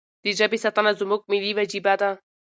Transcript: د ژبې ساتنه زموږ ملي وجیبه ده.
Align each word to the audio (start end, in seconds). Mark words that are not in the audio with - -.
د 0.23 0.25
ژبې 0.37 0.57
ساتنه 0.63 0.91
زموږ 0.99 1.21
ملي 1.31 1.51
وجیبه 1.57 1.93
ده. 2.01 2.09